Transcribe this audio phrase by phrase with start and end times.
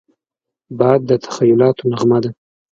[0.77, 2.29] باد د تخیلاتو نغمه ده